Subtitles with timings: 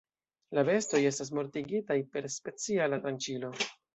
[0.59, 3.55] La bestoj estas mortigitaj per speciala tranĉilo.